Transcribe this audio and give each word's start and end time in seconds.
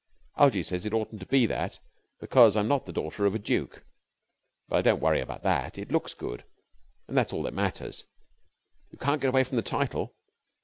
Algie 0.35 0.63
says 0.63 0.83
it 0.87 0.95
oughtn't 0.95 1.19
to 1.21 1.27
be 1.27 1.45
that, 1.45 1.79
because 2.19 2.57
I'm 2.57 2.67
not 2.67 2.85
the 2.85 2.91
daughter 2.91 3.27
of 3.27 3.35
a 3.35 3.37
duke, 3.37 3.83
but 4.67 4.77
I 4.77 4.81
don't 4.81 4.99
worry 4.99 5.21
about 5.21 5.43
that. 5.43 5.77
It 5.77 5.91
looks 5.91 6.15
good, 6.15 6.43
and 7.07 7.15
that's 7.15 7.31
all 7.31 7.43
that 7.43 7.53
matters. 7.53 8.05
You 8.89 8.97
can't 8.97 9.21
get 9.21 9.27
away 9.29 9.43
from 9.43 9.57
the 9.57 9.61
title. 9.61 10.15